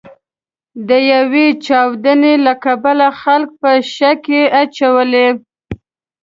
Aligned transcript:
د 0.87 0.89
یوې 1.13 1.47
چاودنې 1.65 2.33
له 2.45 2.53
کبله 2.65 3.07
خلک 3.21 3.49
په 3.61 3.71
شک 3.93 4.17
کې 4.25 4.41
اچولي. 4.61 5.27